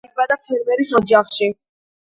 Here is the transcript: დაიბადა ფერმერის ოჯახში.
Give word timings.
დაიბადა 0.05 0.37
ფერმერის 0.45 0.95
ოჯახში. 1.01 1.53